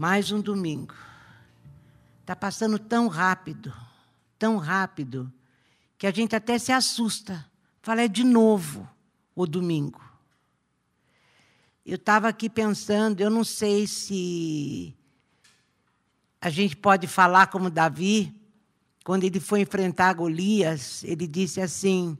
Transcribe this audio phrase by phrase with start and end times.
[0.00, 0.94] Mais um domingo.
[2.22, 3.70] Está passando tão rápido,
[4.38, 5.30] tão rápido,
[5.98, 7.46] que a gente até se assusta.
[7.82, 8.88] Fala, é de novo
[9.36, 10.00] o domingo.
[11.84, 14.96] Eu estava aqui pensando, eu não sei se
[16.40, 18.34] a gente pode falar como Davi,
[19.04, 22.16] quando ele foi enfrentar Golias, ele disse assim: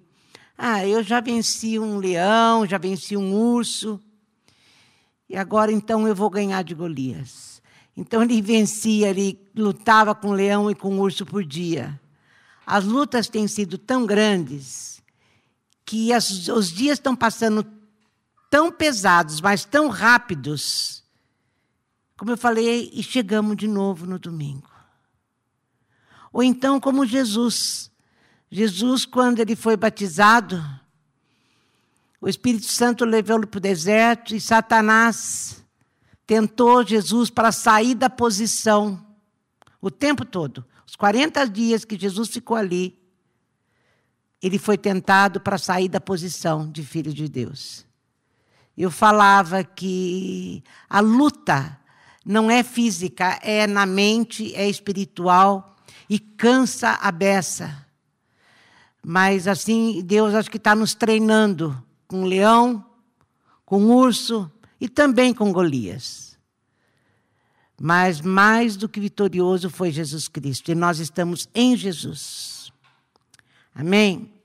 [0.58, 3.98] Ah, eu já venci um leão, já venci um urso,
[5.26, 7.59] e agora então eu vou ganhar de Golias.
[8.00, 12.00] Então ele vencia, ele lutava com leão e com urso por dia.
[12.64, 15.02] As lutas têm sido tão grandes
[15.84, 17.62] que as, os dias estão passando
[18.48, 21.04] tão pesados, mas tão rápidos.
[22.16, 24.70] Como eu falei, e chegamos de novo no domingo.
[26.32, 27.90] Ou então, como Jesus.
[28.50, 30.64] Jesus, quando ele foi batizado,
[32.18, 35.59] o Espírito Santo levou-lo para o deserto e Satanás
[36.30, 39.04] tentou Jesus para sair da posição
[39.80, 40.64] o tempo todo.
[40.86, 42.96] Os 40 dias que Jesus ficou ali,
[44.40, 47.84] ele foi tentado para sair da posição de filho de Deus.
[48.78, 51.76] Eu falava que a luta
[52.24, 55.74] não é física, é na mente, é espiritual
[56.08, 57.84] e cansa a beça.
[59.04, 62.86] Mas assim, Deus acho que está nos treinando com leão,
[63.66, 64.48] com urso
[64.80, 66.38] e também com Golias.
[67.80, 72.72] Mas mais do que vitorioso foi Jesus Cristo, e nós estamos em Jesus.
[73.74, 74.40] Amém?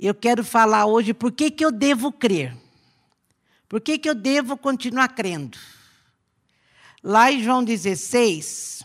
[0.00, 2.56] eu quero falar hoje por que, que eu devo crer.
[3.68, 5.58] Por que, que eu devo continuar crendo?
[7.04, 8.82] Lá em João 16,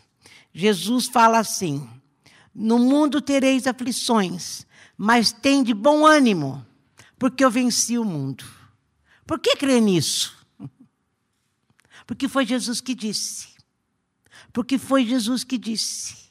[0.53, 1.89] Jesus fala assim:
[2.53, 6.65] No mundo tereis aflições, mas tem de bom ânimo,
[7.17, 8.45] porque eu venci o mundo.
[9.25, 10.35] Por que crer nisso?
[12.05, 13.47] Porque foi Jesus que disse.
[14.53, 16.25] Porque foi Jesus que disse.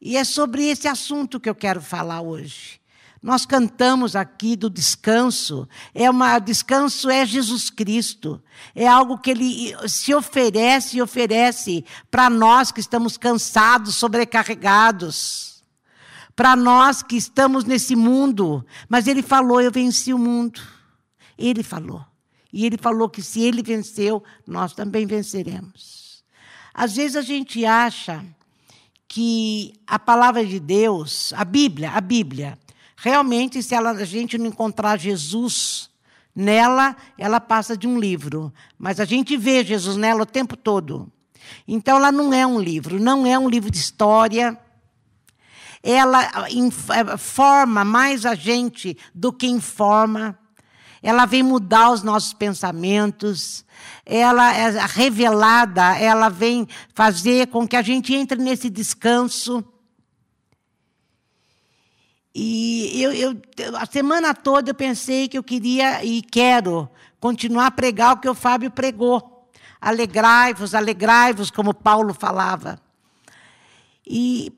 [0.00, 2.80] E é sobre esse assunto que eu quero falar hoje.
[3.20, 5.68] Nós cantamos aqui do descanso.
[5.92, 8.40] É uma descanso é Jesus Cristo.
[8.74, 15.64] É algo que ele se oferece e oferece para nós que estamos cansados, sobrecarregados.
[16.36, 20.60] Para nós que estamos nesse mundo, mas ele falou: "Eu venci o mundo".
[21.38, 22.04] Ele falou.
[22.52, 26.24] E ele falou que se ele venceu, nós também venceremos.
[26.74, 28.24] Às vezes a gente acha
[29.06, 32.58] que a palavra de Deus, a Bíblia, a Bíblia,
[33.00, 35.88] Realmente, se ela, a gente não encontrar Jesus
[36.34, 38.52] nela, ela passa de um livro.
[38.76, 41.10] Mas a gente vê Jesus nela o tempo todo.
[41.66, 44.58] Então, ela não é um livro, não é um livro de história.
[45.80, 50.36] Ela é, forma mais a gente do que informa.
[51.02, 53.64] Ela vem mudar os nossos pensamentos.
[54.04, 59.64] Ela é revelada, ela vem fazer com que a gente entre nesse descanso.
[62.34, 63.42] E eu, eu,
[63.76, 66.88] a semana toda eu pensei que eu queria e quero
[67.18, 69.48] continuar a pregar o que o Fábio pregou.
[69.80, 72.80] Alegrai-vos, alegrai-vos, como Paulo falava.
[74.06, 74.52] E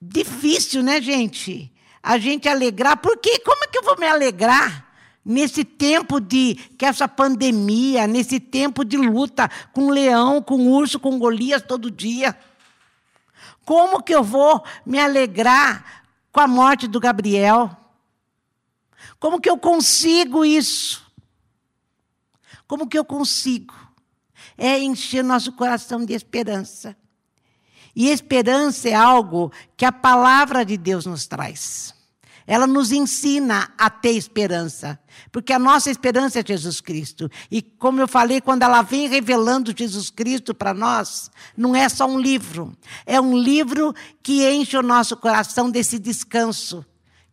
[0.00, 1.72] difícil, né, gente?
[2.02, 2.96] A gente alegrar.
[2.98, 4.87] Porque como é que eu vou me alegrar
[5.24, 11.18] nesse tempo de que essa pandemia, nesse tempo de luta com leão, com urso, com
[11.18, 12.38] Golias todo dia?
[13.64, 15.98] Como que eu vou me alegrar
[16.38, 17.76] com a morte do Gabriel.
[19.18, 21.04] Como que eu consigo isso?
[22.66, 23.74] Como que eu consigo?
[24.56, 26.96] É encher nosso coração de esperança.
[27.94, 31.92] E esperança é algo que a palavra de Deus nos traz.
[32.50, 34.98] Ela nos ensina a ter esperança,
[35.30, 37.30] porque a nossa esperança é Jesus Cristo.
[37.50, 42.06] E como eu falei, quando ela vem revelando Jesus Cristo para nós, não é só
[42.06, 46.82] um livro, é um livro que enche o nosso coração desse descanso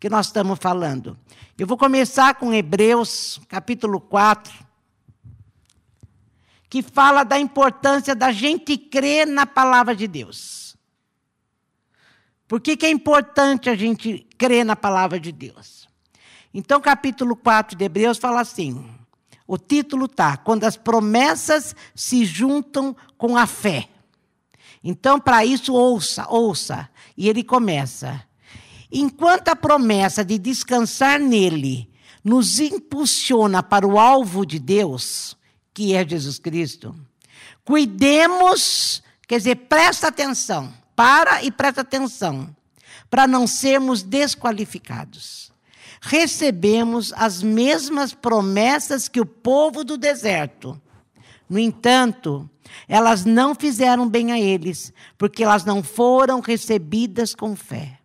[0.02, 1.18] que nós estamos falando.
[1.58, 4.54] Eu vou começar com Hebreus, capítulo 4,
[6.70, 10.65] que fala da importância da gente crer na palavra de Deus.
[12.48, 15.88] Por que, que é importante a gente crer na palavra de Deus?
[16.54, 18.88] Então, capítulo 4 de Hebreus fala assim:
[19.48, 23.90] o título está Quando as promessas se juntam com a fé.
[24.84, 26.88] Então, para isso, ouça, ouça.
[27.18, 28.24] E ele começa.
[28.92, 31.90] Enquanto a promessa de descansar nele
[32.24, 35.36] nos impulsiona para o alvo de Deus,
[35.74, 36.96] que é Jesus Cristo,
[37.64, 42.56] cuidemos, quer dizer, presta atenção para e presta atenção,
[43.10, 45.52] para não sermos desqualificados.
[46.02, 50.80] Recebemos as mesmas promessas que o povo do deserto.
[51.50, 52.50] No entanto,
[52.88, 58.00] elas não fizeram bem a eles, porque elas não foram recebidas com fé.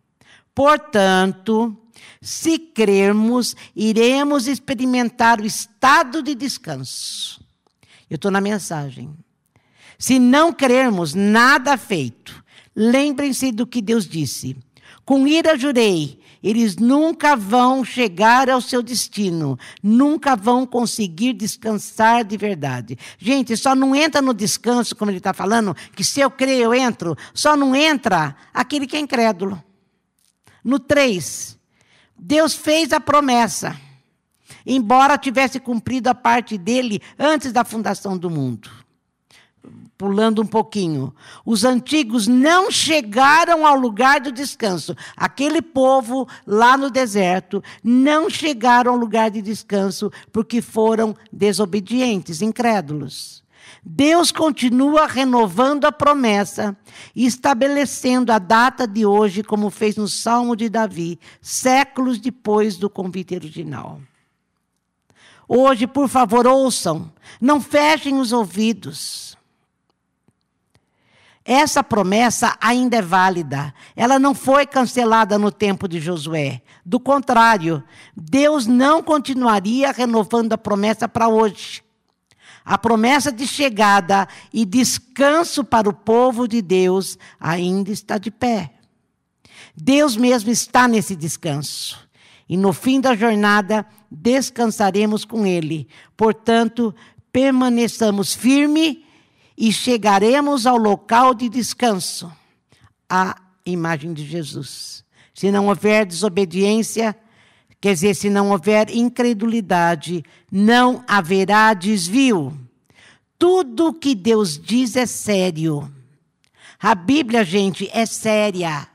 [0.53, 1.77] Portanto,
[2.21, 7.41] se crermos, iremos experimentar o estado de descanso.
[8.09, 9.15] Eu estou na mensagem.
[9.97, 12.40] Se não crermos, nada feito.
[12.75, 14.55] Lembrem-se do que Deus disse.
[15.05, 22.37] Com ira jurei, eles nunca vão chegar ao seu destino, nunca vão conseguir descansar de
[22.37, 22.97] verdade.
[23.17, 26.73] Gente, só não entra no descanso, como ele está falando, que se eu creio, eu
[26.73, 29.61] entro, só não entra aquele que é incrédulo.
[30.63, 31.57] No 3,
[32.17, 33.79] Deus fez a promessa,
[34.65, 38.80] embora tivesse cumprido a parte dele antes da fundação do mundo
[40.01, 41.13] pulando um pouquinho.
[41.45, 44.95] Os antigos não chegaram ao lugar do descanso.
[45.15, 53.43] Aquele povo lá no deserto não chegaram ao lugar de descanso porque foram desobedientes, incrédulos.
[53.83, 56.75] Deus continua renovando a promessa
[57.15, 62.89] e estabelecendo a data de hoje, como fez no Salmo de Davi, séculos depois do
[62.89, 64.01] convite original.
[65.47, 69.39] Hoje, por favor, ouçam, não fechem os ouvidos.
[71.43, 73.73] Essa promessa ainda é válida.
[73.95, 76.61] Ela não foi cancelada no tempo de Josué.
[76.85, 77.83] Do contrário,
[78.15, 81.83] Deus não continuaria renovando a promessa para hoje.
[82.63, 88.71] A promessa de chegada e descanso para o povo de Deus ainda está de pé.
[89.75, 92.07] Deus mesmo está nesse descanso.
[92.47, 95.87] E no fim da jornada, descansaremos com Ele.
[96.15, 96.93] Portanto,
[97.31, 98.97] permaneçamos firmes
[99.61, 102.33] e chegaremos ao local de descanso,
[103.07, 105.05] a imagem de Jesus.
[105.35, 107.15] Se não houver desobediência,
[107.79, 112.59] quer dizer, se não houver incredulidade, não haverá desvio.
[113.37, 115.93] Tudo que Deus diz é sério.
[116.81, 118.87] A Bíblia, gente, é séria.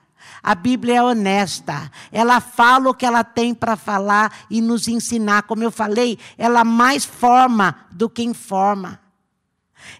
[0.43, 1.93] A Bíblia é honesta.
[2.11, 5.45] Ela fala o que ela tem para falar e nos ensinar.
[5.45, 9.06] Como eu falei, ela mais forma do que informa.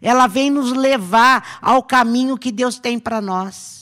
[0.01, 3.77] Ela vem nos levar ao caminho que Deus tem para nós.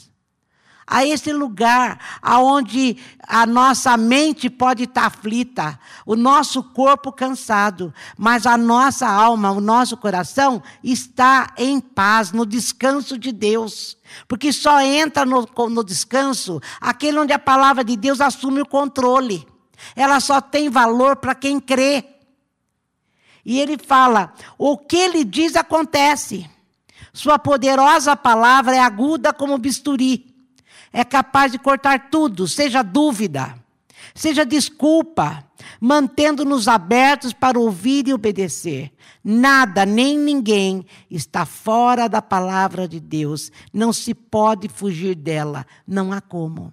[0.86, 8.46] A esse lugar aonde a nossa mente pode estar aflita, o nosso corpo cansado, mas
[8.46, 13.96] a nossa alma, o nosso coração está em paz, no descanso de Deus.
[14.28, 19.46] Porque só entra no, no descanso aquele onde a palavra de Deus assume o controle.
[19.96, 22.13] Ela só tem valor para quem crê.
[23.44, 26.48] E ele fala: o que ele diz acontece.
[27.12, 30.34] Sua poderosa palavra é aguda como bisturi.
[30.92, 33.56] É capaz de cortar tudo, seja dúvida,
[34.14, 35.44] seja desculpa,
[35.80, 38.92] mantendo-nos abertos para ouvir e obedecer.
[39.22, 43.50] Nada, nem ninguém está fora da palavra de Deus.
[43.72, 45.66] Não se pode fugir dela.
[45.86, 46.72] Não há como.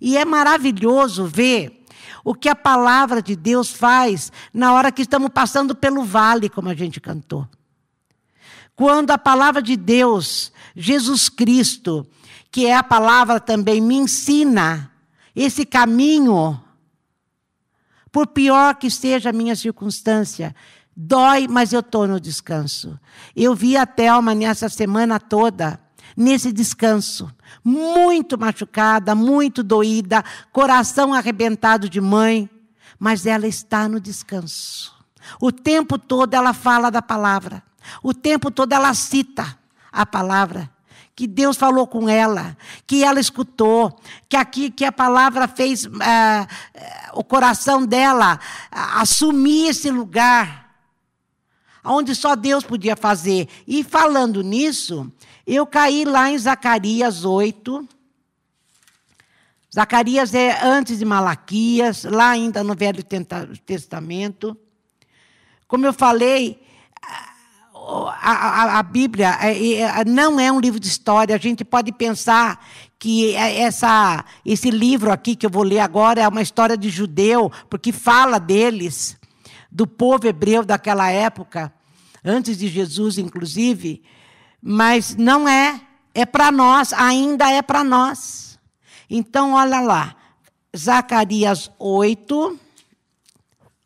[0.00, 1.79] E é maravilhoso ver
[2.24, 6.68] o que a palavra de Deus faz na hora que estamos passando pelo vale, como
[6.68, 7.48] a gente cantou.
[8.74, 12.06] Quando a palavra de Deus, Jesus Cristo,
[12.50, 14.90] que é a palavra também, me ensina
[15.34, 16.60] esse caminho,
[18.10, 20.54] por pior que seja a minha circunstância,
[20.96, 22.98] dói, mas eu estou no descanso.
[23.34, 25.80] Eu vi a Thelma nessa semana toda
[26.16, 27.30] nesse descanso.
[27.64, 32.48] Muito machucada, muito doída, coração arrebentado de mãe,
[32.98, 34.94] mas ela está no descanso.
[35.40, 37.62] O tempo todo ela fala da palavra.
[38.02, 39.58] O tempo todo ela cita
[39.92, 40.70] a palavra
[41.20, 45.90] que Deus falou com ela, que ela escutou, que aqui que a palavra fez uh,
[47.12, 50.74] o coração dela uh, assumir esse lugar,
[51.84, 53.50] onde só Deus podia fazer.
[53.66, 55.12] E falando nisso,
[55.46, 57.88] eu caí lá em Zacarias 8.
[59.74, 63.04] Zacarias é antes de Malaquias, lá ainda no Velho
[63.64, 64.56] Testamento.
[65.68, 66.60] Como eu falei,
[67.72, 71.34] a, a, a Bíblia é, é, não é um livro de história.
[71.34, 72.64] A gente pode pensar
[72.98, 76.90] que é essa, esse livro aqui que eu vou ler agora é uma história de
[76.90, 79.16] judeu, porque fala deles,
[79.70, 81.72] do povo hebreu daquela época,
[82.24, 84.02] antes de Jesus, inclusive.
[84.62, 85.80] Mas não é,
[86.14, 88.58] é para nós, ainda é para nós.
[89.08, 90.16] Então, olha lá,
[90.76, 92.58] Zacarias 8,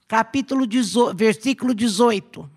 [0.09, 2.51] capítulo 18, versículo 18.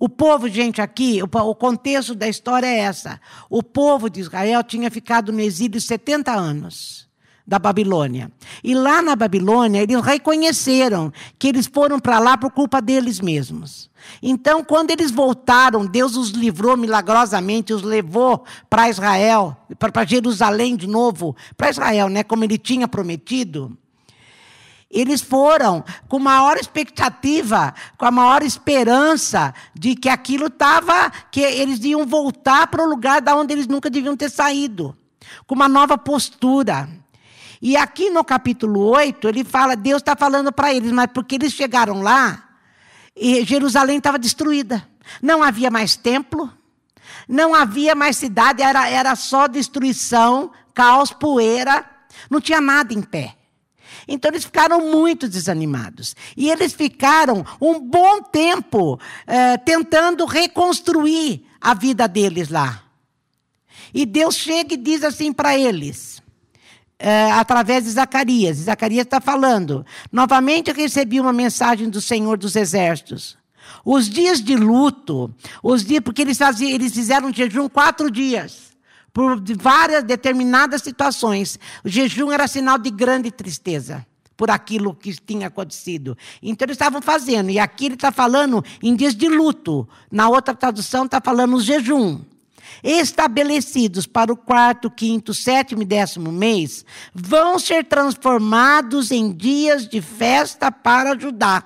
[0.00, 3.20] O povo, gente, aqui, o contexto da história é essa.
[3.50, 7.07] O povo de Israel tinha ficado no exílio 70 anos.
[7.48, 8.30] Da Babilônia.
[8.62, 13.90] E lá na Babilônia, eles reconheceram que eles foram para lá por culpa deles mesmos.
[14.22, 20.86] Então, quando eles voltaram, Deus os livrou milagrosamente, os levou para Israel, para Jerusalém de
[20.86, 23.74] novo, para Israel, né, como ele tinha prometido.
[24.90, 31.82] Eles foram com maior expectativa, com a maior esperança de que aquilo estava, que eles
[31.82, 34.94] iam voltar para o lugar da onde eles nunca deviam ter saído,
[35.46, 36.86] com uma nova postura.
[37.60, 41.52] E aqui no capítulo 8, ele fala, Deus está falando para eles, mas porque eles
[41.52, 42.48] chegaram lá,
[43.16, 44.86] e Jerusalém estava destruída.
[45.20, 46.52] Não havia mais templo,
[47.28, 51.84] não havia mais cidade, era, era só destruição, caos, poeira,
[52.30, 53.34] não tinha nada em pé.
[54.06, 56.16] Então eles ficaram muito desanimados.
[56.36, 62.82] E eles ficaram um bom tempo eh, tentando reconstruir a vida deles lá.
[63.92, 66.22] E Deus chega e diz assim para eles:
[66.98, 68.56] é, através de Zacarias.
[68.58, 69.86] Zacarias está falando.
[70.10, 73.38] Novamente recebi uma mensagem do Senhor dos Exércitos.
[73.84, 78.68] Os dias de luto, os dias, porque eles, faziam, eles fizeram um jejum quatro dias,
[79.12, 81.58] por várias determinadas situações.
[81.84, 86.16] O jejum era sinal de grande tristeza por aquilo que tinha acontecido.
[86.42, 89.88] Então eles estavam fazendo, e aqui ele está falando em dias de luto.
[90.10, 92.20] Na outra tradução está falando o jejum
[92.82, 100.00] estabelecidos para o quarto, quinto, sétimo e décimo mês, vão ser transformados em dias de
[100.00, 101.62] festa para Judá.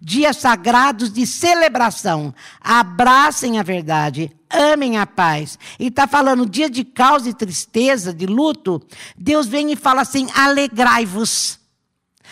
[0.00, 2.34] Dias sagrados de celebração.
[2.60, 5.58] Abracem a verdade, amem a paz.
[5.78, 8.82] E está falando dia de causa e tristeza, de luto.
[9.16, 11.60] Deus vem e fala assim: alegrai-vos.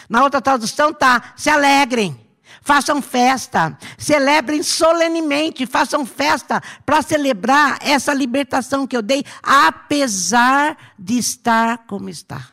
[0.09, 2.30] Na outra tradução está: se alegrem
[2.61, 11.19] façam festa, celebrem solenemente, façam festa para celebrar essa libertação que eu dei, apesar de
[11.19, 12.49] estar como está.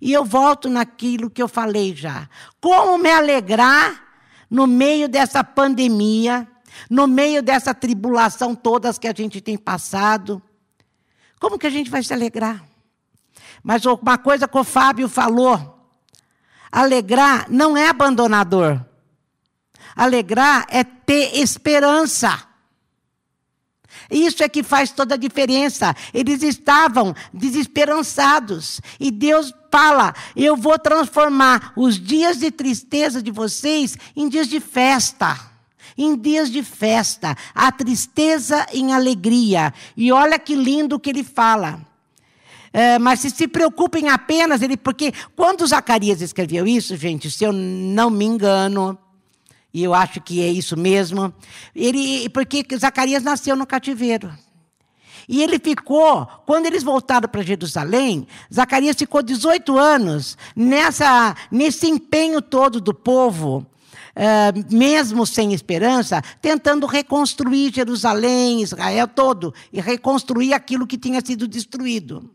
[0.00, 2.28] E eu volto naquilo que eu falei já.
[2.60, 4.02] Como me alegrar
[4.50, 6.46] no meio dessa pandemia,
[6.90, 10.42] no meio dessa tribulação todas que a gente tem passado?
[11.38, 12.64] Como que a gente vai se alegrar?
[13.62, 15.78] Mas uma coisa que o Fábio falou,
[16.70, 18.84] alegrar não é abandonador.
[19.96, 22.52] Alegrar é ter esperança.
[24.10, 25.94] Isso é que faz toda a diferença.
[26.12, 28.80] Eles estavam desesperançados.
[29.00, 34.60] E Deus fala: Eu vou transformar os dias de tristeza de vocês em dias de
[34.60, 35.38] festa.
[35.96, 37.36] Em dias de festa.
[37.54, 39.72] A tristeza em alegria.
[39.96, 41.80] E olha que lindo que ele fala.
[42.72, 47.52] É, mas se se preocupem apenas, ele, porque quando Zacarias escreveu isso, gente, se eu
[47.52, 48.98] não me engano,
[49.72, 51.32] e eu acho que é isso mesmo.
[51.74, 54.32] Ele, porque Zacarias nasceu no cativeiro.
[55.28, 62.42] E ele ficou, quando eles voltaram para Jerusalém, Zacarias ficou 18 anos nessa, nesse empenho
[62.42, 63.64] todo do povo,
[64.16, 71.46] uh, mesmo sem esperança, tentando reconstruir Jerusalém, Israel todo, e reconstruir aquilo que tinha sido
[71.46, 72.28] destruído.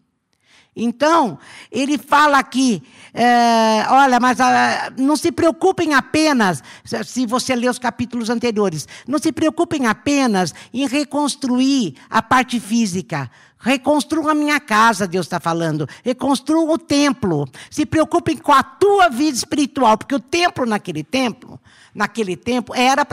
[0.79, 1.39] Então,
[1.71, 6.63] ele fala aqui, é, olha, mas ah, não se preocupem apenas,
[7.03, 13.29] se você ler os capítulos anteriores, não se preocupem apenas em reconstruir a parte física.
[13.59, 15.89] Reconstrua a minha casa, Deus está falando.
[16.03, 17.49] Reconstrua o templo.
[17.71, 21.59] Se preocupem com a tua vida espiritual, porque o templo naquele templo,
[21.93, 23.03] naquele tempo, era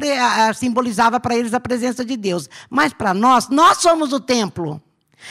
[0.53, 2.47] simbolizava para eles a presença de Deus.
[2.69, 4.83] Mas para nós, nós somos o templo.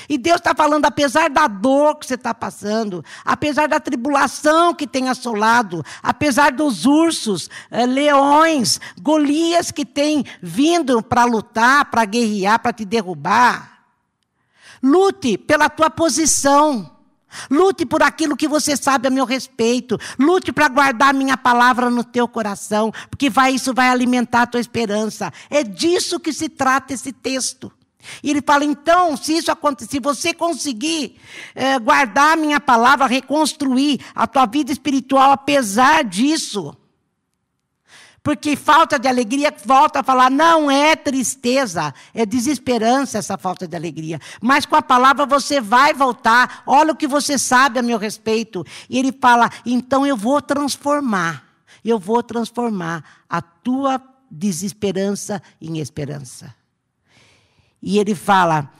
[0.07, 4.87] E Deus está falando, apesar da dor que você está passando, apesar da tribulação que
[4.87, 12.59] tem assolado, apesar dos ursos, eh, leões, Golias que tem vindo para lutar, para guerrear,
[12.59, 13.85] para te derrubar,
[14.81, 16.91] lute pela tua posição.
[17.49, 19.99] Lute por aquilo que você sabe a meu respeito.
[20.19, 24.47] Lute para guardar a minha palavra no teu coração, porque vai, isso vai alimentar a
[24.47, 25.33] tua esperança.
[25.49, 27.71] É disso que se trata esse texto.
[28.21, 31.17] E ele fala: então, se isso acontecer, se você conseguir
[31.55, 36.75] é, guardar a minha palavra, reconstruir a tua vida espiritual, apesar disso,
[38.23, 43.75] porque falta de alegria, volta a falar, não é tristeza, é desesperança essa falta de
[43.75, 44.19] alegria.
[44.41, 48.65] Mas com a palavra você vai voltar, olha o que você sabe a meu respeito.
[48.89, 51.43] E ele fala, então eu vou transformar,
[51.83, 56.55] eu vou transformar a tua desesperança em esperança.
[57.83, 58.71] E ele fala: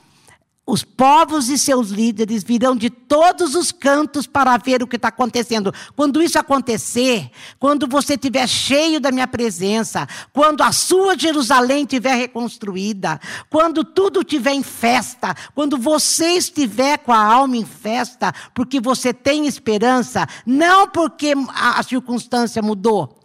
[0.66, 5.08] os povos e seus líderes virão de todos os cantos para ver o que está
[5.08, 5.74] acontecendo.
[5.94, 12.14] Quando isso acontecer, quando você estiver cheio da minha presença, quando a sua Jerusalém estiver
[12.14, 13.20] reconstruída,
[13.50, 19.12] quando tudo estiver em festa, quando você estiver com a alma em festa, porque você
[19.12, 23.20] tem esperança, não porque a circunstância mudou,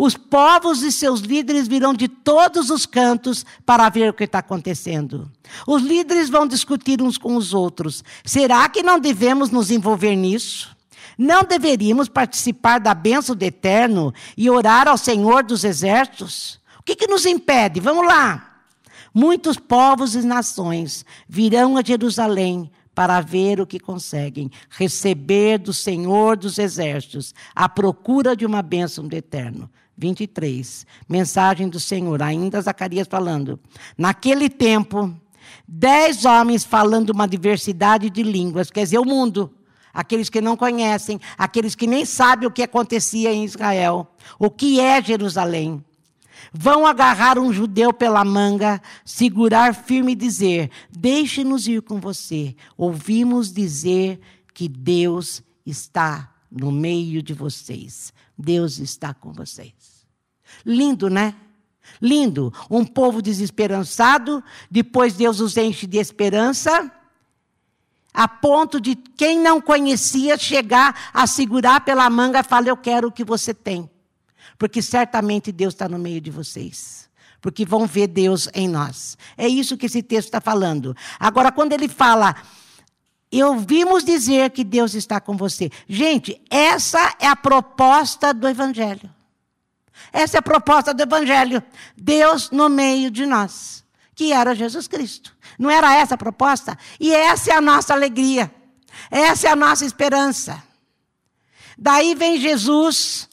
[0.00, 4.38] os povos e seus líderes virão de todos os cantos para ver o que está
[4.38, 5.28] acontecendo.
[5.66, 8.04] Os líderes vão discutir uns com os outros.
[8.24, 10.76] Será que não devemos nos envolver nisso?
[11.18, 16.60] Não deveríamos participar da bênção do eterno e orar ao Senhor dos exércitos?
[16.78, 17.80] O que, que nos impede?
[17.80, 18.62] Vamos lá.
[19.12, 26.36] Muitos povos e nações virão a Jerusalém para ver o que conseguem, receber do Senhor
[26.36, 29.68] dos exércitos a procura de uma bênção do eterno.
[29.98, 30.86] 23.
[31.08, 33.58] Mensagem do Senhor, ainda Zacarias falando.
[33.96, 35.12] Naquele tempo,
[35.66, 39.52] dez homens falando uma diversidade de línguas, quer dizer, o mundo.
[39.92, 44.06] Aqueles que não conhecem, aqueles que nem sabem o que acontecia em Israel,
[44.38, 45.84] o que é Jerusalém.
[46.52, 52.54] Vão agarrar um judeu pela manga, segurar firme e dizer: Deixe-nos ir com você.
[52.76, 54.20] Ouvimos dizer
[54.54, 58.12] que Deus está no meio de vocês.
[58.38, 60.06] Deus está com vocês.
[60.64, 61.34] Lindo, né?
[62.00, 62.52] Lindo.
[62.70, 66.90] Um povo desesperançado, depois Deus os enche de esperança,
[68.14, 73.08] a ponto de quem não conhecia chegar a segurar pela manga e falar: Eu quero
[73.08, 73.90] o que você tem.
[74.56, 77.08] Porque certamente Deus está no meio de vocês.
[77.40, 79.16] Porque vão ver Deus em nós.
[79.36, 80.96] É isso que esse texto está falando.
[81.20, 82.34] Agora, quando ele fala
[83.30, 85.70] e ouvimos dizer que Deus está com você.
[85.86, 89.14] Gente, essa é a proposta do Evangelho.
[90.12, 91.62] Essa é a proposta do Evangelho.
[91.96, 95.36] Deus no meio de nós, que era Jesus Cristo.
[95.58, 96.78] Não era essa a proposta?
[96.98, 98.52] E essa é a nossa alegria.
[99.10, 100.62] Essa é a nossa esperança.
[101.76, 103.28] Daí vem Jesus,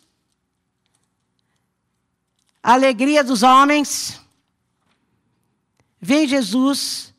[2.62, 4.20] a alegria dos homens.
[6.02, 7.14] Vem Jesus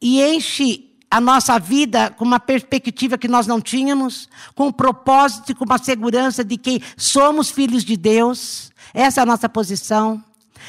[0.00, 5.50] e enche a nossa vida com uma perspectiva que nós não tínhamos, com um propósito
[5.50, 8.70] e com uma segurança de que somos filhos de Deus.
[8.94, 10.22] Essa é a nossa posição.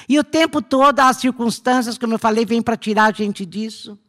[0.10, 4.00] E o tempo todo as circunstâncias, como eu falei, vêm para tirar a gente disso.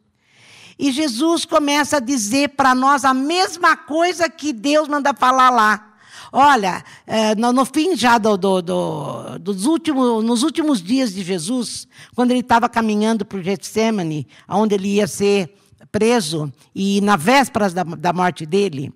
[0.79, 5.93] E Jesus começa a dizer para nós a mesma coisa que Deus manda falar lá.
[6.31, 11.87] Olha, é, no, fim já do, do, do, dos últimos, nos últimos dias de Jesus,
[12.15, 15.55] quando ele estava caminhando para o Getsemane, onde ele ia ser
[15.93, 18.91] preso, e na véspera da, da morte dele,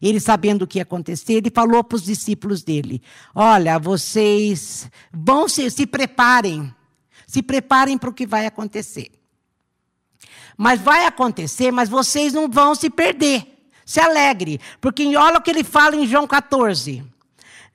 [0.00, 3.02] ele sabendo o que ia acontecer, ele falou para os discípulos dele:
[3.34, 6.74] Olha, vocês vão se, se preparem,
[7.26, 9.10] se preparem para o que vai acontecer.
[10.56, 13.46] Mas vai acontecer, mas vocês não vão se perder.
[13.84, 17.04] Se alegre, porque olha o que ele fala em João 14.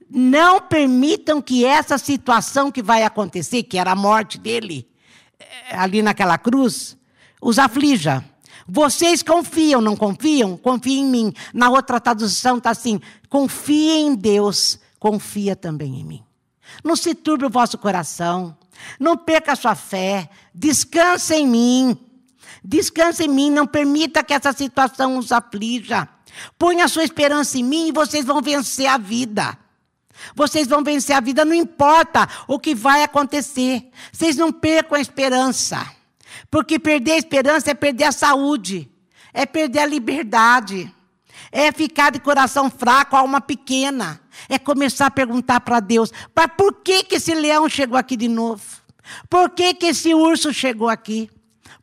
[0.09, 4.87] Não permitam que essa situação que vai acontecer, que era a morte dele,
[5.37, 6.97] eh, ali naquela cruz,
[7.41, 8.23] os aflija.
[8.67, 10.57] Vocês confiam, não confiam?
[10.57, 11.33] Confiem em mim.
[11.53, 12.99] Na outra tradução está assim:
[13.29, 16.23] confia em Deus, confia também em mim.
[16.83, 18.57] Não se turbe o vosso coração,
[18.99, 21.97] não perca a sua fé, descanse em mim.
[22.63, 26.09] Descanse em mim, não permita que essa situação os aflija.
[26.57, 29.55] Ponha a sua esperança em mim e vocês vão vencer a vida.
[30.33, 33.87] Vocês vão vencer a vida, não importa o que vai acontecer.
[34.11, 35.85] Vocês não percam a esperança.
[36.49, 38.89] Porque perder a esperança é perder a saúde,
[39.33, 40.93] é perder a liberdade,
[41.51, 44.19] é ficar de coração fraco, alma pequena,
[44.49, 48.27] é começar a perguntar para Deus: mas por que, que esse leão chegou aqui de
[48.27, 48.63] novo?
[49.29, 51.29] Por que, que esse urso chegou aqui?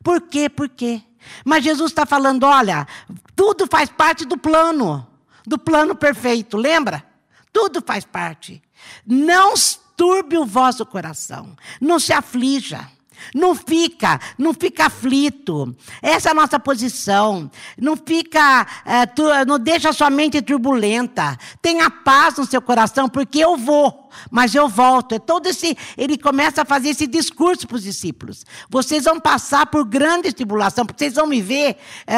[0.03, 0.49] Por quê?
[0.49, 1.01] Por quê?
[1.45, 2.87] Mas Jesus está falando: olha,
[3.35, 5.07] tudo faz parte do plano,
[5.45, 7.03] do plano perfeito, lembra?
[7.51, 8.61] Tudo faz parte.
[9.05, 9.53] Não
[9.95, 12.87] turbe o vosso coração, não se aflija.
[13.33, 15.75] Não fica, não fica aflito.
[16.01, 17.49] Essa é a nossa posição.
[17.77, 21.37] Não fica, é, tu, não deixa a sua mente turbulenta.
[21.61, 25.15] Tenha paz no seu coração, porque eu vou, mas eu volto.
[25.15, 28.45] É todo esse, ele começa a fazer esse discurso para os discípulos.
[28.69, 32.17] Vocês vão passar por grande tribulação, porque vocês vão me ver é,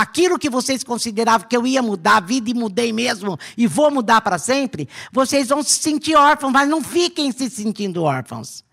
[0.00, 3.90] aquilo que vocês consideravam que eu ia mudar a vida e mudei mesmo e vou
[3.90, 4.88] mudar para sempre.
[5.12, 8.64] Vocês vão se sentir órfãos, mas não fiquem se sentindo órfãos.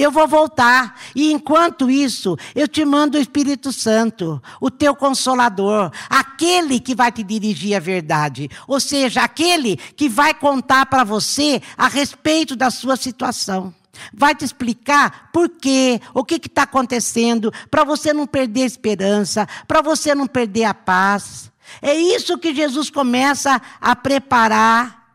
[0.00, 0.98] Eu vou voltar.
[1.14, 7.12] E enquanto isso, eu te mando o Espírito Santo, o teu consolador, aquele que vai
[7.12, 8.48] te dirigir a verdade.
[8.66, 13.74] Ou seja, aquele que vai contar para você a respeito da sua situação.
[14.14, 19.46] vai te explicar por quê, o que está acontecendo, para você não perder a esperança,
[19.68, 21.52] para você não perder a paz.
[21.82, 25.12] É isso que Jesus começa a preparar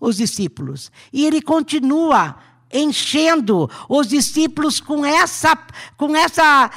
[0.00, 0.90] os discípulos.
[1.12, 2.36] E ele continua
[2.74, 5.56] enchendo os discípulos com essa,
[5.96, 6.70] com essa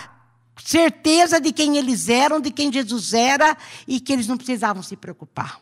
[0.64, 3.58] certeza de quem eles eram, de quem Jesus era
[3.88, 5.60] e que eles não precisavam se preocupar.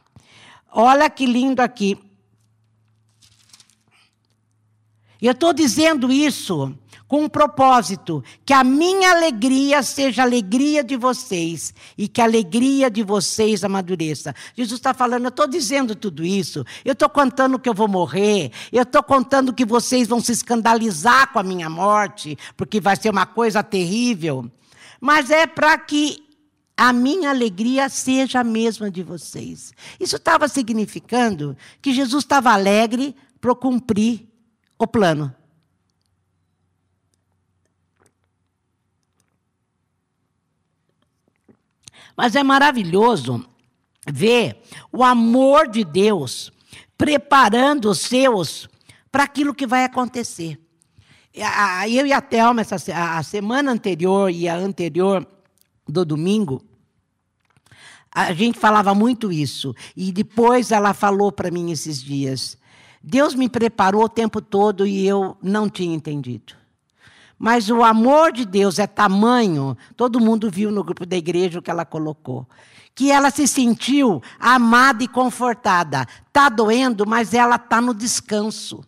[0.71, 1.97] Olha que lindo aqui.
[5.21, 6.77] Eu estou dizendo isso
[7.15, 12.25] com um propósito: que a minha alegria seja a alegria de vocês e que a
[12.25, 14.35] alegria de vocês amadureça.
[14.53, 18.51] Jesus está falando, eu estou dizendo tudo isso, eu estou contando que eu vou morrer,
[18.69, 23.09] eu estou contando que vocês vão se escandalizar com a minha morte, porque vai ser
[23.11, 24.51] uma coisa terrível,
[24.99, 26.21] mas é para que
[26.75, 29.71] a minha alegria seja a mesma de vocês.
[29.97, 34.27] Isso estava significando que Jesus estava alegre para cumprir
[34.77, 35.33] o plano.
[42.15, 43.45] Mas é maravilhoso
[44.07, 46.51] ver o amor de Deus
[46.97, 48.69] preparando os seus
[49.11, 50.59] para aquilo que vai acontecer.
[51.89, 52.75] Eu e a Thelma, essa,
[53.17, 55.27] a semana anterior e a anterior
[55.87, 56.63] do domingo,
[58.09, 59.75] a gente falava muito isso.
[59.95, 62.57] E depois ela falou para mim esses dias.
[63.03, 66.53] Deus me preparou o tempo todo e eu não tinha entendido.
[67.37, 71.61] Mas o amor de Deus é tamanho, todo mundo viu no grupo da igreja o
[71.61, 72.47] que ela colocou.
[72.93, 76.07] Que ela se sentiu amada e confortada.
[76.27, 78.83] Está doendo, mas ela está no descanso.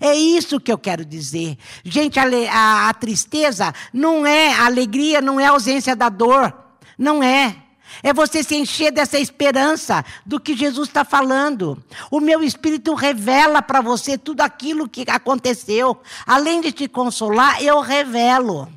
[0.00, 1.56] É isso que eu quero dizer.
[1.84, 6.52] Gente, a, a, a tristeza não é, a alegria não é ausência da dor.
[6.98, 7.63] Não é.
[8.02, 11.82] É você se encher dessa esperança do que Jesus está falando.
[12.10, 16.00] O meu espírito revela para você tudo aquilo que aconteceu.
[16.26, 18.68] Além de te consolar, eu revelo.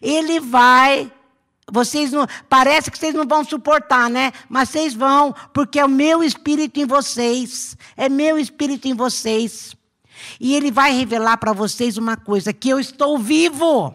[0.00, 1.10] Ele vai.
[1.70, 4.32] Vocês não, parece que vocês não vão suportar, né?
[4.48, 7.76] Mas vocês vão, porque é o meu espírito em vocês.
[7.96, 9.74] É meu espírito em vocês.
[10.38, 13.94] E ele vai revelar para vocês uma coisa: que eu estou vivo.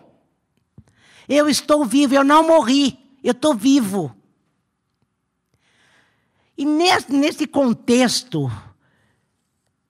[1.28, 4.15] Eu estou vivo, eu não morri, eu estou vivo.
[6.60, 8.52] E nesse, contexto,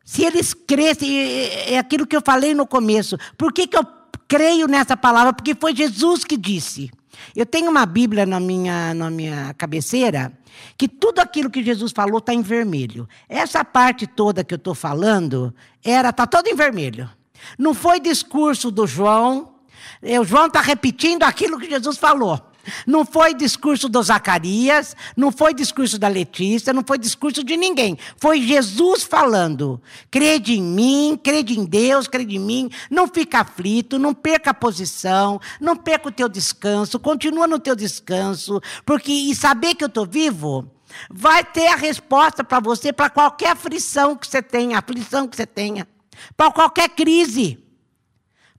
[0.05, 1.17] se eles crescem,
[1.65, 3.17] é aquilo que eu falei no começo.
[3.36, 3.84] Por que, que eu
[4.27, 5.34] creio nessa palavra?
[5.34, 6.91] Porque foi Jesus que disse.
[7.36, 10.32] Eu tenho uma Bíblia na minha, na minha cabeceira
[10.77, 13.10] que tudo aquilo que Jesus falou está em vermelho.
[13.27, 15.51] Essa parte toda que eu estou falando
[15.84, 17.10] era está toda em vermelho.
[17.58, 19.55] Não foi discurso do João.
[20.03, 22.39] O João está repetindo aquilo que Jesus falou.
[22.86, 27.97] Não foi discurso do Zacarias, não foi discurso da Letícia, não foi discurso de ninguém.
[28.17, 29.82] Foi Jesus falando.
[30.10, 32.69] Crede em mim, crede em Deus, crede em mim.
[32.89, 37.75] Não fica aflito, não perca a posição, não perca o teu descanso, continua no teu
[37.75, 40.69] descanso, porque e saber que eu estou vivo
[41.10, 45.45] vai ter a resposta para você para qualquer aflição que você tenha, aflição que você
[45.45, 45.88] tenha,
[46.36, 47.63] para qualquer crise,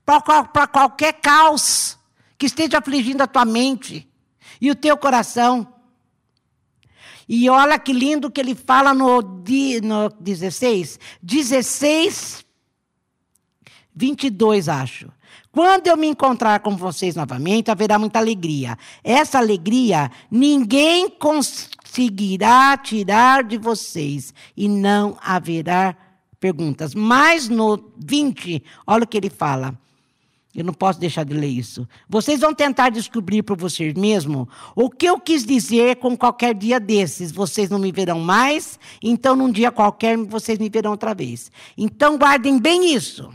[0.05, 1.97] para qualquer caos
[2.41, 4.09] que esteja afligindo a tua mente
[4.59, 5.71] e o teu coração.
[7.29, 10.99] E olha que lindo que ele fala no, no 16.
[11.21, 12.43] 16,
[13.95, 15.11] 22, acho.
[15.51, 18.75] Quando eu me encontrar com vocês novamente, haverá muita alegria.
[19.03, 25.95] Essa alegria ninguém conseguirá tirar de vocês, e não haverá
[26.39, 26.95] perguntas.
[26.95, 29.79] Mas no 20, olha o que ele fala.
[30.53, 31.87] Eu não posso deixar de ler isso.
[32.09, 36.77] Vocês vão tentar descobrir por vocês mesmos o que eu quis dizer com qualquer dia
[36.77, 37.31] desses.
[37.31, 41.49] Vocês não me verão mais, então num dia qualquer vocês me verão outra vez.
[41.77, 43.31] Então guardem bem isso.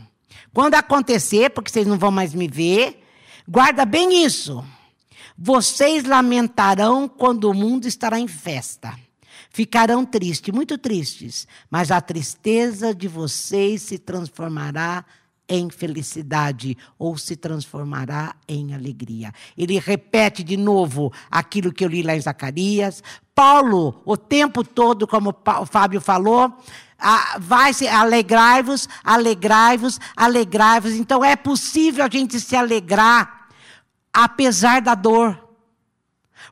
[0.53, 3.03] Quando acontecer, porque vocês não vão mais me ver,
[3.47, 4.63] guarda bem isso.
[5.35, 8.97] Vocês lamentarão quando o mundo estará em festa.
[9.49, 15.03] Ficarão tristes, muito tristes, mas a tristeza de vocês se transformará
[15.47, 19.31] em felicidade ou se transformará em alegria.
[19.57, 23.01] Ele repete de novo aquilo que eu li lá em Zacarias.
[23.33, 25.29] Paulo, o tempo todo, como
[25.61, 26.51] o Fábio falou,
[27.39, 30.93] vai se alegrai-vos, alegrai-vos, alegrai-vos.
[30.93, 33.47] Então é possível a gente se alegrar
[34.11, 35.47] apesar da dor.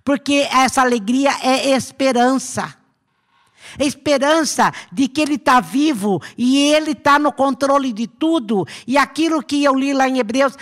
[0.04, 2.85] Porque essa alegria é esperança
[3.80, 8.66] esperança de que Ele está vivo e Ele está no controle de tudo.
[8.88, 10.54] E aquilo que eu li lá em Hebreus,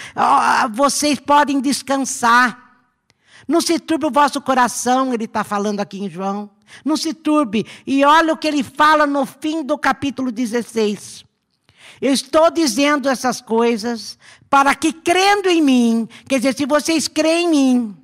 [0.71, 2.61] vocês podem descansar.
[3.47, 6.49] Não se turbe o vosso coração, ele está falando aqui em João.
[6.83, 7.65] Não se turbe.
[7.85, 11.25] E olha o que ele fala no fim do capítulo 16.
[12.01, 14.17] Eu estou dizendo essas coisas
[14.49, 17.97] para que, crendo em mim, quer dizer, se vocês creem em mim,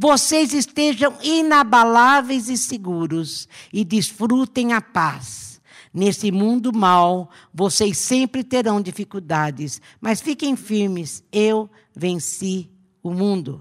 [0.00, 5.60] vocês estejam inabaláveis e seguros e desfrutem a paz.
[5.92, 12.70] Nesse mundo mal, vocês sempre terão dificuldades, mas fiquem firmes, eu venci
[13.02, 13.60] o mundo.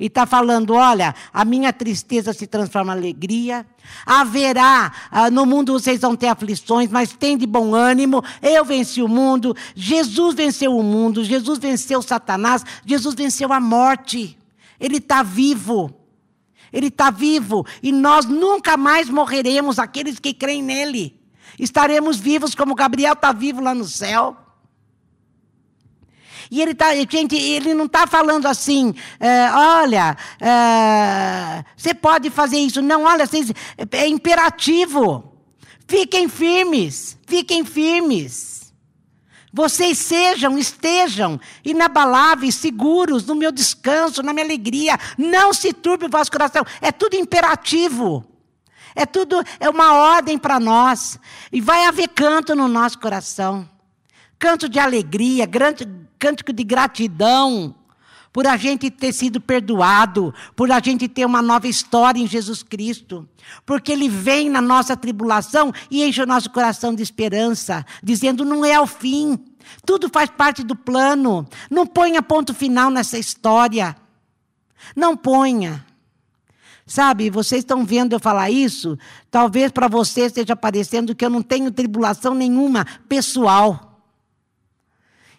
[0.00, 3.64] E está falando: olha, a minha tristeza se transforma em alegria.
[4.04, 8.20] Haverá, ah, no mundo vocês vão ter aflições, mas tem de bom ânimo.
[8.42, 9.54] Eu venci o mundo.
[9.76, 11.22] Jesus venceu o mundo.
[11.22, 12.64] Jesus venceu Satanás.
[12.84, 14.36] Jesus venceu a morte.
[14.80, 15.94] Ele está vivo.
[16.72, 17.66] Ele está vivo.
[17.82, 21.20] E nós nunca mais morreremos, aqueles que creem nele.
[21.58, 24.36] Estaremos vivos como Gabriel está vivo lá no céu.
[26.50, 32.58] E ele, tá, gente, ele não está falando assim, é, olha, é, você pode fazer
[32.58, 32.80] isso.
[32.80, 33.52] Não, olha, vocês,
[33.90, 35.32] é imperativo.
[35.88, 38.55] Fiquem firmes, fiquem firmes.
[39.56, 44.98] Vocês sejam, estejam inabaláveis, seguros no meu descanso, na minha alegria.
[45.16, 46.62] Não se turbe o vosso coração.
[46.78, 48.22] É tudo imperativo.
[48.94, 51.18] É tudo, é uma ordem para nós.
[51.50, 53.66] E vai haver canto no nosso coração.
[54.38, 55.48] Canto de alegria,
[56.18, 57.74] cântico de gratidão
[58.36, 62.62] por a gente ter sido perdoado, por a gente ter uma nova história em Jesus
[62.62, 63.26] Cristo.
[63.64, 68.62] Porque Ele vem na nossa tribulação e enche o nosso coração de esperança, dizendo: não
[68.62, 69.38] é o fim,
[69.86, 71.48] tudo faz parte do plano.
[71.70, 73.96] Não ponha ponto final nessa história.
[74.94, 75.82] Não ponha.
[76.86, 78.98] Sabe, vocês estão vendo eu falar isso?
[79.30, 83.95] Talvez para vocês esteja parecendo que eu não tenho tribulação nenhuma pessoal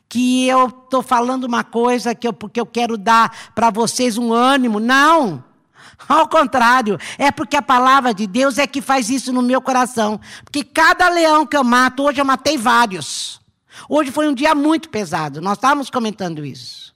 [0.09, 4.31] que eu estou falando uma coisa que eu, porque eu quero dar para vocês um
[4.33, 4.79] ânimo.
[4.79, 5.43] Não.
[6.07, 10.19] Ao contrário, é porque a palavra de Deus é que faz isso no meu coração.
[10.43, 13.41] Porque cada leão que eu mato, hoje eu matei vários.
[13.89, 16.95] Hoje foi um dia muito pesado, nós estávamos comentando isso.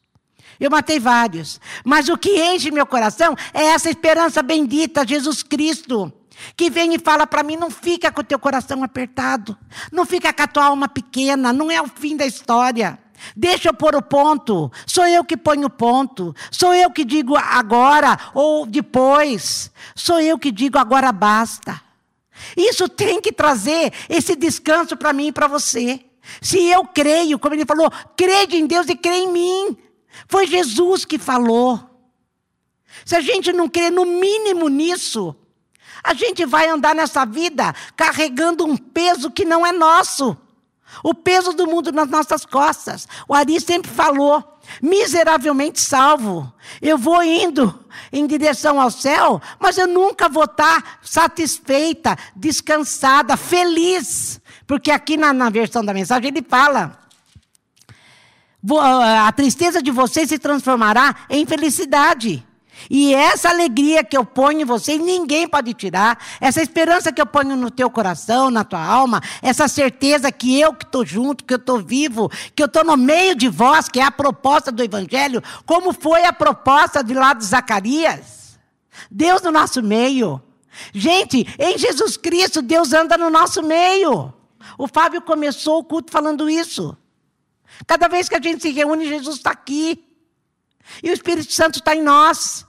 [0.60, 1.60] Eu matei vários.
[1.84, 6.14] Mas o que enche meu coração é essa esperança bendita, Jesus Cristo
[6.56, 9.58] que vem e fala para mim: não fica com o teu coração apertado,
[9.92, 13.00] não fica com a tua alma pequena, não é o fim da história.
[13.36, 14.72] Deixa eu pôr o ponto.
[14.86, 16.36] Sou eu que ponho o ponto.
[16.50, 19.72] Sou eu que digo agora ou depois.
[19.96, 21.80] Sou eu que digo agora basta.
[22.58, 26.04] Isso tem que trazer esse descanso para mim e para você.
[26.42, 29.78] Se eu creio, como ele falou, crede em Deus e crê em mim.
[30.28, 31.80] Foi Jesus que falou.
[33.06, 35.36] Se a gente não crê no mínimo nisso,
[36.04, 40.36] a gente vai andar nessa vida carregando um peso que não é nosso.
[41.04, 43.08] O peso do mundo nas nossas costas.
[43.28, 46.52] O Ari sempre falou, miseravelmente salvo.
[46.82, 47.80] Eu vou indo
[48.12, 54.42] em direção ao céu, mas eu nunca vou estar satisfeita, descansada, feliz.
[54.68, 57.00] Porque aqui na, na versão da mensagem ele fala:
[59.26, 62.46] a tristeza de vocês se transformará em felicidade.
[62.90, 66.18] E essa alegria que eu ponho em você, ninguém pode tirar.
[66.40, 70.74] Essa esperança que eu ponho no teu coração, na tua alma, essa certeza que eu
[70.74, 74.00] que estou junto, que eu estou vivo, que eu estou no meio de vós, que
[74.00, 78.60] é a proposta do Evangelho, como foi a proposta de lá de Zacarias.
[79.10, 80.42] Deus no nosso meio.
[80.94, 84.34] Gente, em Jesus Cristo, Deus anda no nosso meio.
[84.78, 86.96] O Fábio começou o culto falando isso.
[87.86, 90.04] Cada vez que a gente se reúne, Jesus está aqui.
[91.04, 92.66] E o Espírito Santo está em nós.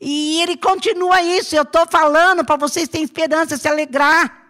[0.00, 1.54] E ele continua isso.
[1.54, 4.46] Eu estou falando para vocês terem esperança, se alegrar.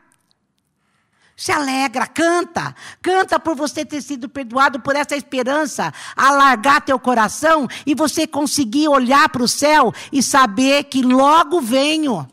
[1.36, 2.74] Se alegra, canta.
[3.02, 8.88] Canta por você ter sido perdoado, por essa esperança, alargar teu coração e você conseguir
[8.88, 12.26] olhar para o céu e saber que logo venho.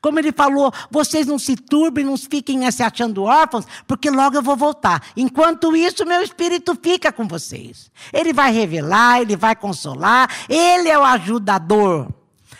[0.00, 4.42] Como ele falou, vocês não se turbem, não fiquem se achando órfãos, porque logo eu
[4.42, 5.02] vou voltar.
[5.16, 7.90] Enquanto isso, meu espírito fica com vocês.
[8.12, 12.08] Ele vai revelar, ele vai consolar, ele é o ajudador.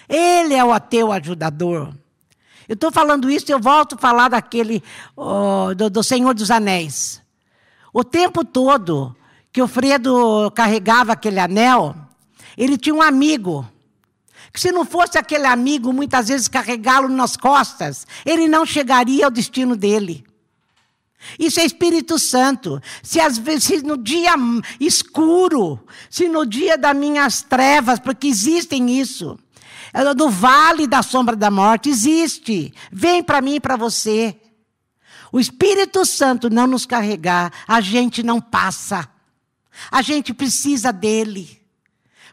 [0.09, 1.95] Ele é o teu ajudador.
[2.69, 4.83] Eu estou falando isso eu volto a falar daquele,
[5.17, 7.21] oh, do, do Senhor dos Anéis.
[7.93, 9.15] O tempo todo
[9.53, 11.97] que o Fredo carregava aquele anel,
[12.57, 13.67] ele tinha um amigo
[14.55, 19.77] se não fosse aquele amigo, muitas vezes carregá-lo nas costas, ele não chegaria ao destino
[19.77, 20.25] dele.
[21.39, 22.81] Isso é Espírito Santo.
[23.03, 24.35] Se, às vezes, se no dia
[24.79, 29.39] escuro, se no dia das minhas trevas, porque existem isso,
[30.17, 32.73] do vale da sombra da morte, existe.
[32.91, 34.37] Vem para mim e para você.
[35.33, 39.09] O Espírito Santo não nos carregar, a gente não passa.
[39.91, 41.60] A gente precisa dele.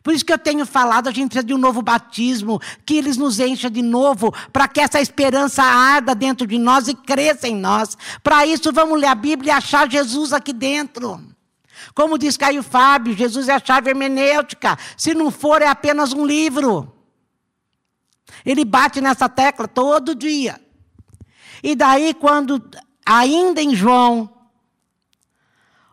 [0.08, 3.18] Por isso que eu tenho falado, a gente precisa de um novo batismo, que eles
[3.18, 7.58] nos encha de novo, para que essa esperança arda dentro de nós e cresça em
[7.58, 7.98] nós.
[8.24, 11.22] Para isso, vamos ler a Bíblia e achar Jesus aqui dentro.
[11.94, 14.78] Como diz Caio Fábio, Jesus é a chave hermenêutica.
[14.96, 16.90] Se não for, é apenas um livro.
[18.46, 20.58] Ele bate nessa tecla todo dia.
[21.62, 22.64] E daí, quando,
[23.06, 24.30] ainda em João,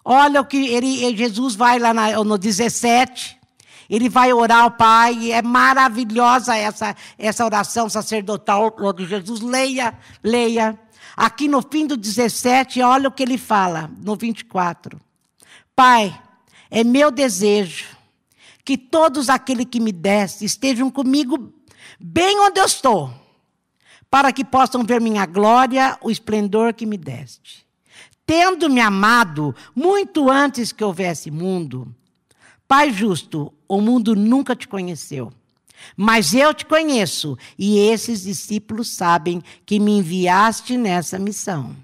[0.04, 3.42] olha o que ele, Jesus vai lá na, no 17,
[3.88, 9.40] ele vai orar ao Pai, é maravilhosa essa, essa oração sacerdotal de Jesus.
[9.40, 10.78] Leia, leia.
[11.16, 15.00] Aqui no fim do 17, olha o que ele fala, no 24.
[15.76, 16.18] Pai,
[16.70, 17.86] é meu desejo
[18.64, 21.52] que todos aqueles que me deste estejam comigo
[22.00, 23.12] bem onde eu estou,
[24.10, 27.64] para que possam ver minha glória, o esplendor que me deste.
[28.26, 31.94] Tendo-me amado muito antes que houvesse mundo,
[32.66, 35.32] Pai justo, o mundo nunca te conheceu.
[35.96, 41.76] Mas eu te conheço, e esses discípulos sabem que me enviaste nessa missão.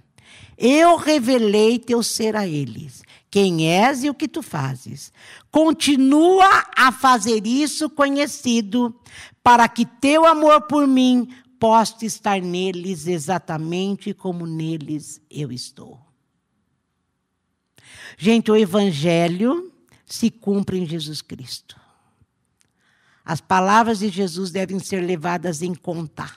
[0.56, 5.12] Eu revelei teu ser a eles, quem és e o que tu fazes.
[5.50, 8.94] Continua a fazer isso conhecido,
[9.42, 15.98] para que teu amor por mim possa estar neles exatamente como neles eu estou.
[18.16, 19.69] Gente, o Evangelho
[20.10, 21.78] se cumpre em Jesus Cristo.
[23.24, 26.28] As palavras de Jesus devem ser levadas em conta.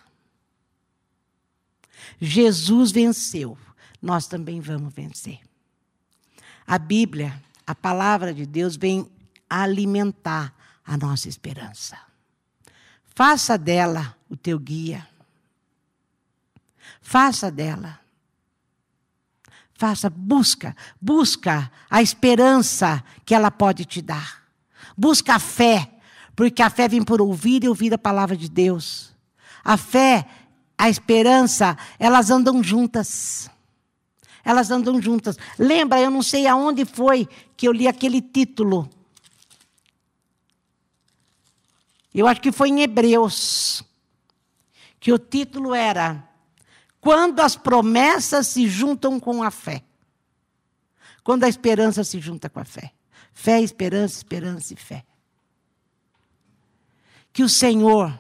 [2.21, 3.57] Jesus venceu,
[4.01, 5.39] nós também vamos vencer.
[6.67, 9.09] A Bíblia, a palavra de Deus, vem
[9.49, 10.53] alimentar
[10.85, 11.97] a nossa esperança.
[13.15, 15.07] Faça dela o teu guia.
[17.01, 18.02] Faça dela.
[19.83, 24.41] Faça, busca, busca a esperança que ela pode te dar.
[24.97, 25.91] Busca a fé,
[26.37, 29.13] porque a fé vem por ouvir e ouvir a palavra de Deus.
[29.61, 30.25] A fé,
[30.77, 33.51] a esperança, elas andam juntas.
[34.45, 35.37] Elas andam juntas.
[35.59, 38.89] Lembra, eu não sei aonde foi que eu li aquele título
[42.13, 43.83] Eu acho que foi em Hebreus,
[44.97, 46.32] que o título era
[47.03, 49.83] Quando as promessas se juntam com a fé.
[51.23, 52.93] Quando a esperança se junta com a fé.
[53.33, 55.03] Fé, esperança, esperança e fé.
[57.33, 58.17] Que o Senhor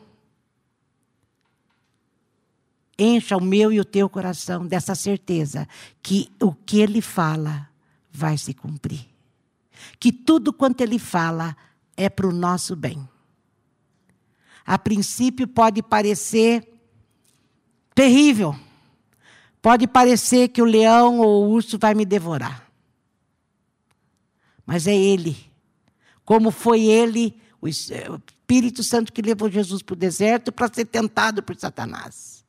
[2.99, 5.67] encha o meu e o teu coração dessa certeza
[6.01, 7.69] que o que Ele fala
[8.11, 9.07] vai se cumprir.
[9.97, 11.55] Que tudo quanto Ele fala
[11.95, 13.07] é para o nosso bem
[14.65, 16.67] a princípio pode parecer
[17.93, 18.55] terrível.
[19.63, 22.69] Pode parecer que o leão ou o urso vai me devorar.
[24.65, 25.37] Mas é Ele.
[26.25, 31.41] Como foi Ele, o Espírito Santo que levou Jesus para o deserto para ser tentado
[31.41, 32.43] por Satanás.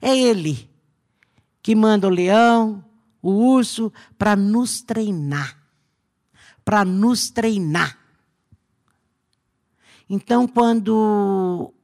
[0.00, 0.70] É Ele
[1.60, 2.84] que manda o leão,
[3.20, 5.58] o urso, para nos treinar.
[6.64, 7.98] Para nos treinar.
[10.08, 11.74] Então, quando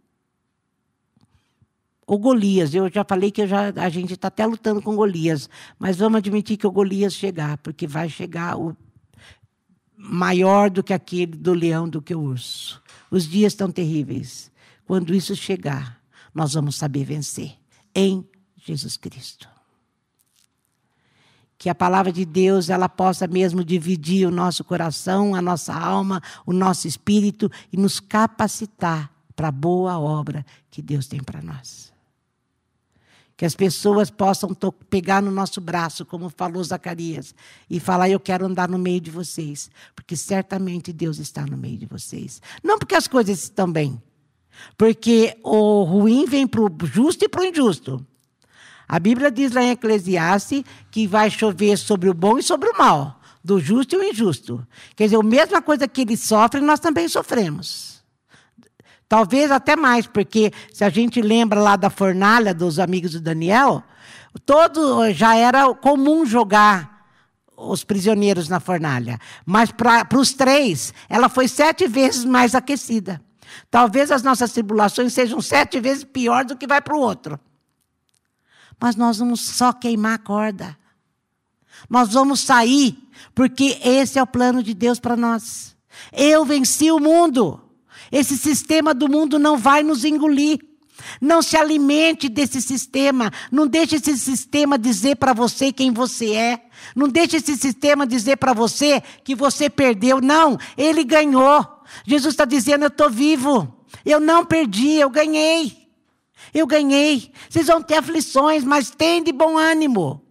[2.09, 5.99] o Golias, eu já falei que já, a gente está até lutando com Golias, mas
[5.99, 8.75] vamos admitir que o Golias chegar, porque vai chegar o
[9.94, 12.83] maior do que aquele do leão, do que o urso.
[13.11, 14.51] Os dias estão terríveis.
[14.87, 16.01] Quando isso chegar,
[16.35, 17.59] nós vamos saber vencer
[17.94, 19.47] em Jesus Cristo
[21.59, 26.23] que a palavra de Deus ela possa mesmo dividir o nosso coração, a nossa alma,
[26.47, 31.97] o nosso espírito e nos capacitar para a boa obra que Deus tem para nós.
[33.38, 34.51] Que as pessoas possam
[34.90, 37.33] pegar no nosso braço, como falou Zacarias,
[37.70, 41.79] e falar: Eu quero andar no meio de vocês, porque certamente Deus está no meio
[41.79, 42.42] de vocês.
[42.64, 44.03] Não porque as coisas estão bem,
[44.77, 48.05] porque o ruim vem para o justo e para o injusto.
[48.88, 52.77] A Bíblia diz lá em Eclesiastes que vai chover sobre o bom e sobre o
[52.77, 54.66] mal, do justo e o injusto.
[54.96, 57.88] Quer dizer, a mesma coisa que eles sofrem, nós também sofremos.
[59.09, 63.83] Talvez até mais, porque se a gente lembra lá da fornalha dos amigos do Daniel,
[64.44, 67.07] todo já era comum jogar
[67.57, 69.18] os prisioneiros na fornalha.
[69.47, 73.21] Mas para os três, ela foi sete vezes mais aquecida.
[73.71, 77.40] Talvez as nossas tribulações sejam sete vezes pior do que vai para o outro
[78.81, 80.79] mas nós vamos só queimar a corda.
[81.88, 82.99] Nós vamos sair,
[83.35, 85.77] porque esse é o plano de Deus para nós.
[86.12, 87.61] Eu venci o mundo.
[88.11, 90.59] Esse sistema do mundo não vai nos engolir.
[91.20, 93.30] Não se alimente desse sistema.
[93.51, 96.61] Não deixe esse sistema dizer para você quem você é.
[96.95, 100.20] Não deixe esse sistema dizer para você que você perdeu.
[100.20, 101.66] Não, ele ganhou.
[102.07, 103.76] Jesus está dizendo: Eu estou vivo.
[104.05, 105.89] Eu não perdi, eu ganhei.
[106.53, 107.30] Eu ganhei.
[107.49, 110.22] Vocês vão ter aflições, mas tem de bom ânimo.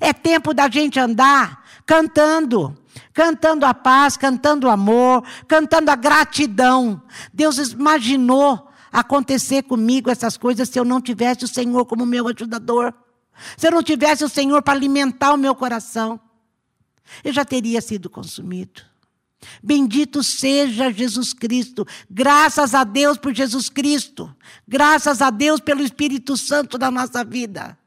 [0.00, 2.76] É tempo da gente andar cantando,
[3.16, 7.00] cantando a paz, cantando o amor, cantando a gratidão.
[7.32, 12.92] Deus imaginou acontecer comigo essas coisas se eu não tivesse o Senhor como meu ajudador.
[13.56, 16.20] Se eu não tivesse o Senhor para alimentar o meu coração,
[17.24, 18.82] eu já teria sido consumido.
[19.62, 21.86] Bendito seja Jesus Cristo.
[22.10, 24.34] Graças a Deus por Jesus Cristo.
[24.68, 27.78] Graças a Deus pelo Espírito Santo da nossa vida.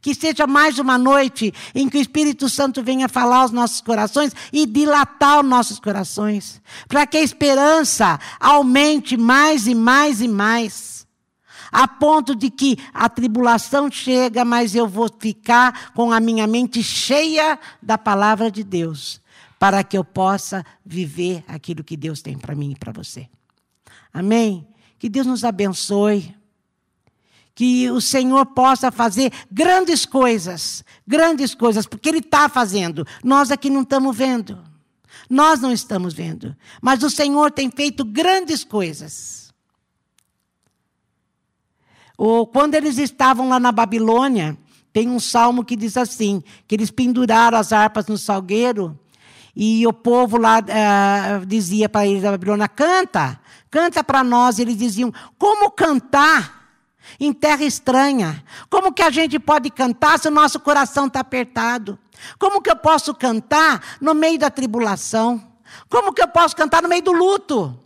[0.00, 4.32] Que seja mais uma noite em que o Espírito Santo venha falar aos nossos corações
[4.52, 11.06] e dilatar os nossos corações, para que a esperança aumente mais e mais e mais,
[11.70, 16.82] a ponto de que a tribulação chega, mas eu vou ficar com a minha mente
[16.82, 19.20] cheia da palavra de Deus,
[19.58, 23.28] para que eu possa viver aquilo que Deus tem para mim e para você.
[24.12, 24.66] Amém?
[24.98, 26.34] Que Deus nos abençoe
[27.58, 33.04] que o Senhor possa fazer grandes coisas, grandes coisas, porque Ele está fazendo.
[33.24, 34.62] Nós aqui não estamos vendo.
[35.28, 36.54] Nós não estamos vendo.
[36.80, 39.52] Mas o Senhor tem feito grandes coisas.
[42.16, 44.56] Ou quando eles estavam lá na Babilônia,
[44.92, 48.96] tem um salmo que diz assim: que eles penduraram as harpas no salgueiro,
[49.56, 54.60] e o povo lá uh, dizia para eles da Babilônia: canta, canta para nós.
[54.60, 56.57] E eles diziam: como cantar?
[57.18, 58.44] Em terra estranha.
[58.68, 61.98] Como que a gente pode cantar se o nosso coração está apertado?
[62.38, 65.42] Como que eu posso cantar no meio da tribulação?
[65.88, 67.78] Como que eu posso cantar no meio do luto?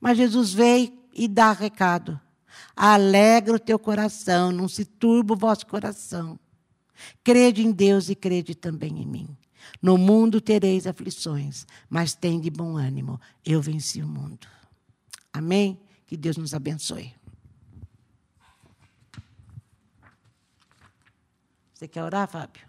[0.00, 2.20] Mas Jesus veio e dá recado.
[2.74, 6.38] Alegra o teu coração, não se turbe o vosso coração.
[7.24, 9.36] Crede em Deus e crede também em mim.
[9.80, 13.20] No mundo tereis aflições, mas tem de bom ânimo.
[13.44, 14.46] Eu venci o mundo.
[15.32, 15.80] Amém?
[16.06, 17.12] Que Deus nos abençoe.
[21.76, 22.66] Você quer orar, Fábio?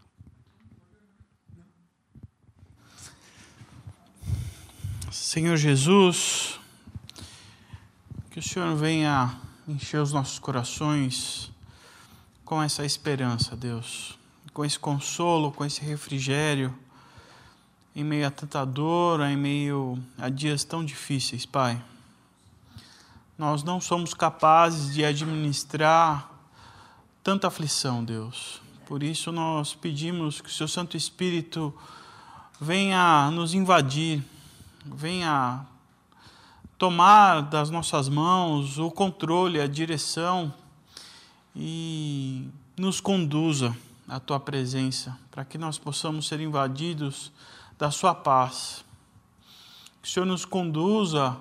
[5.10, 6.60] Senhor Jesus,
[8.30, 11.50] que o Senhor venha encher os nossos corações
[12.44, 14.20] com essa esperança, Deus,
[14.54, 16.78] com esse consolo, com esse refrigério,
[17.96, 21.82] em meio a tanta dor, em meio a dias tão difíceis, Pai.
[23.38, 26.30] Nós não somos capazes de administrar
[27.24, 28.67] tanta aflição, Deus.
[28.88, 31.74] Por isso nós pedimos que o seu Santo Espírito
[32.58, 34.24] venha nos invadir,
[34.86, 35.66] venha
[36.78, 40.54] tomar das nossas mãos o controle, a direção
[41.54, 43.76] e nos conduza
[44.08, 47.30] à tua presença, para que nós possamos ser invadidos
[47.78, 48.86] da sua paz.
[50.02, 51.36] Que o Senhor nos conduza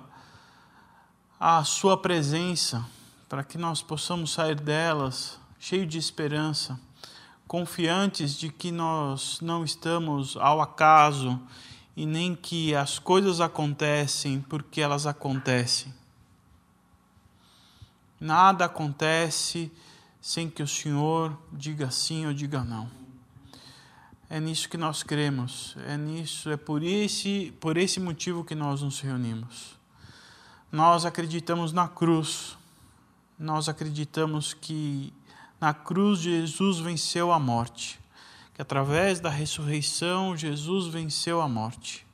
[1.39, 2.85] à sua presença,
[3.29, 6.77] para que nós possamos sair delas cheio de esperança
[7.47, 11.39] confiantes de que nós não estamos ao acaso
[11.95, 15.93] e nem que as coisas acontecem porque elas acontecem.
[18.19, 19.71] Nada acontece
[20.19, 22.89] sem que o Senhor diga sim ou diga não.
[24.29, 28.81] É nisso que nós cremos, é nisso, é por esse, por esse motivo que nós
[28.81, 29.77] nos reunimos.
[30.69, 32.57] Nós acreditamos na cruz,
[33.39, 35.13] nós acreditamos que
[35.59, 37.99] na cruz, Jesus venceu a morte.
[38.53, 42.05] Que através da ressurreição, Jesus venceu a morte.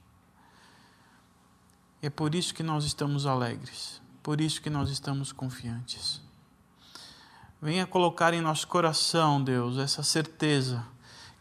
[2.02, 6.22] É por isso que nós estamos alegres, por isso que nós estamos confiantes.
[7.62, 10.86] Venha colocar em nosso coração, Deus, essa certeza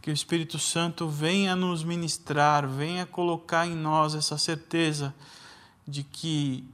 [0.00, 5.14] que o Espírito Santo venha nos ministrar, venha colocar em nós essa certeza
[5.86, 6.64] de que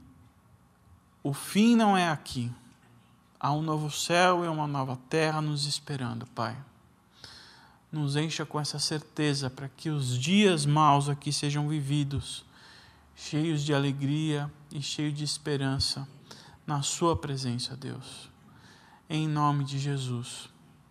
[1.23, 2.51] o fim não é aqui,
[3.39, 6.57] Há um novo céu e uma nova terra nos esperando, Pai.
[7.89, 12.43] Nos encha com essa certeza para que os dias maus aqui sejam vividos,
[13.15, 16.05] cheios de alegria e cheios de esperança
[16.67, 18.29] na Sua presença, Deus.
[19.09, 20.49] Em nome de Jesus.